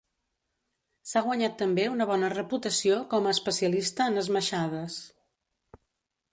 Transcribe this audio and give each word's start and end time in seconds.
S'ha 1.09 1.21
guanyat 1.27 1.59
també 1.59 1.85
una 1.97 2.07
bona 2.13 2.31
reputació 2.35 2.97
com 3.13 3.27
a 3.33 3.37
especialista 3.37 4.11
en 4.15 4.25
esmaixades. 4.25 5.01